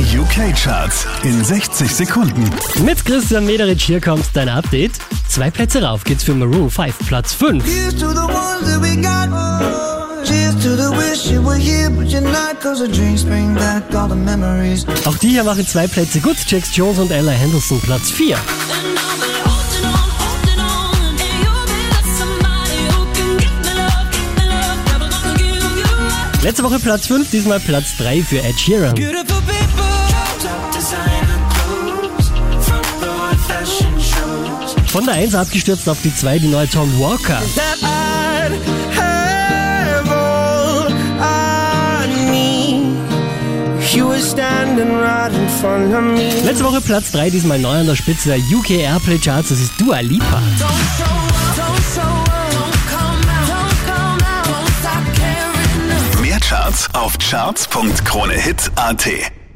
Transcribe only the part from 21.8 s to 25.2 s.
with somebody who can give me love, give me love. Never